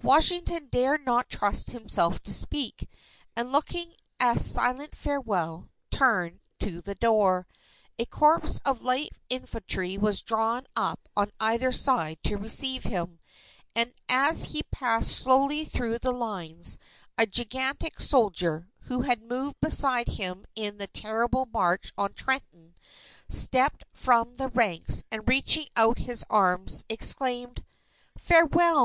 Washington 0.00 0.68
dared 0.70 1.04
not 1.04 1.28
trust 1.28 1.72
himself 1.72 2.22
to 2.22 2.32
speak, 2.32 2.88
and 3.34 3.50
looking 3.50 3.96
a 4.20 4.38
silent 4.38 4.94
farewell, 4.94 5.70
turned 5.90 6.38
to 6.60 6.80
the 6.80 6.94
door. 6.94 7.48
A 7.98 8.04
corps 8.06 8.60
of 8.64 8.82
light 8.82 9.08
infantry 9.28 9.98
was 9.98 10.22
drawn 10.22 10.68
up 10.76 11.08
on 11.16 11.32
either 11.40 11.72
side 11.72 12.20
to 12.22 12.36
receive 12.36 12.84
him, 12.84 13.18
and 13.74 13.92
as 14.08 14.52
he 14.52 14.62
passed 14.70 15.10
slowly 15.18 15.64
through 15.64 15.98
the 15.98 16.12
lines, 16.12 16.78
a 17.18 17.26
gigantic 17.26 18.00
soldier, 18.00 18.68
who 18.82 19.00
had 19.00 19.20
moved 19.20 19.56
beside 19.60 20.10
him 20.10 20.44
in 20.54 20.78
the 20.78 20.86
terrible 20.86 21.44
march 21.46 21.92
on 21.98 22.12
Trenton, 22.12 22.76
stepped 23.28 23.82
from 23.92 24.36
the 24.36 24.46
ranks, 24.48 25.02
and 25.10 25.26
reaching 25.28 25.66
out 25.74 25.98
his 25.98 26.24
arms, 26.30 26.84
exclaimed: 26.88 27.64
"Farewell! 28.16 28.80